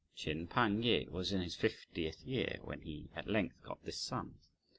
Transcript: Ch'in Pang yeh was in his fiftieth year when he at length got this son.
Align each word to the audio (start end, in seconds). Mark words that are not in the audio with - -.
Ch'in 0.15 0.47
Pang 0.47 0.81
yeh 0.81 1.05
was 1.09 1.31
in 1.31 1.41
his 1.41 1.53
fiftieth 1.53 2.23
year 2.25 2.57
when 2.63 2.81
he 2.81 3.11
at 3.15 3.27
length 3.29 3.61
got 3.61 3.83
this 3.83 3.99
son. 3.99 4.33